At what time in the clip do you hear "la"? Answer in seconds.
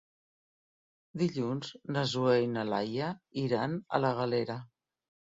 4.07-4.11